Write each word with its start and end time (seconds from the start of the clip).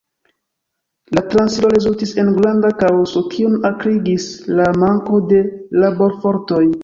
La 1.17 1.23
transiro 1.33 1.67
rezultis 1.73 2.13
en 2.23 2.31
granda 2.37 2.71
kaoso, 2.79 3.23
kiun 3.35 3.59
akrigis 3.71 4.27
la 4.61 4.67
manko 4.85 5.21
de 5.33 5.43
laborfortoj. 5.85 6.65